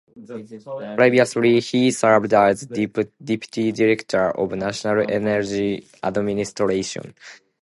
[0.95, 7.13] Previously he served as deputy director of National Energy Administration.